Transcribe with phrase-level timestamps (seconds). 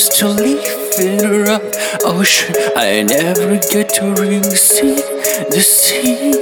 [0.00, 1.62] just to leave it rough
[2.06, 2.54] ocean.
[2.74, 4.94] I never get to really see
[5.52, 6.32] the sea.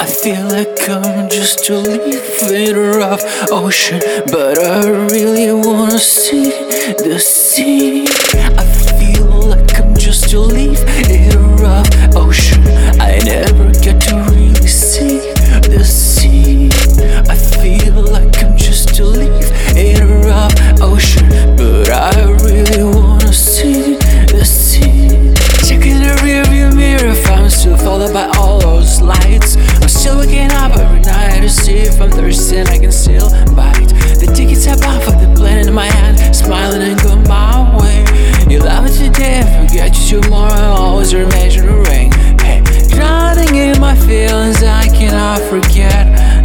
[0.00, 3.22] I feel like I'm just to leave a rough
[3.52, 4.00] ocean,
[4.32, 6.50] but I really wanna see
[7.06, 8.08] the sea.
[8.62, 8.64] I
[8.98, 10.40] feel like I'm just to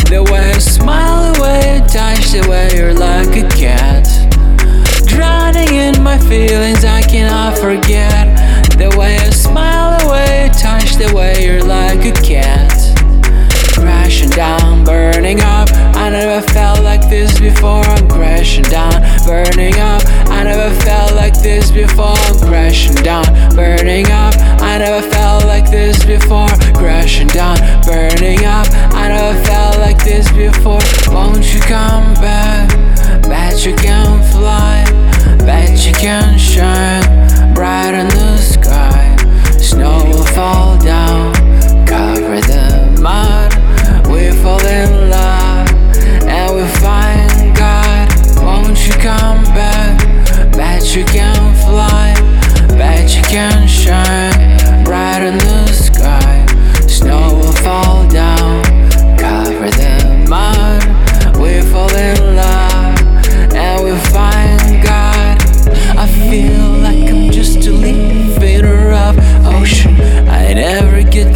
[0.09, 4.07] the way you smile, the way you touch, the way you're like a cat.
[5.05, 8.38] Drowning in my feelings, I cannot forget
[8.78, 12.72] the way you smile, the way you touch, the way you're like a cat.
[13.73, 15.69] Crashing down, burning up.
[15.95, 17.83] I never felt like this before.
[17.83, 20.03] I'm crashing down, burning up.
[20.30, 22.16] I never felt like this before.
[22.16, 24.33] I'm crashing down, burning up.
[24.61, 26.47] I never felt like this before.
[26.73, 28.06] Crashing down, burning
[30.17, 30.77] like before.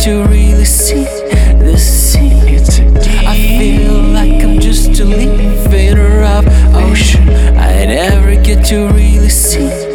[0.01, 2.31] to really see the sea.
[2.55, 3.27] it's a deep.
[3.27, 7.29] I feel like I'm just a leaf in a rough ocean.
[7.29, 9.90] I never get to really see.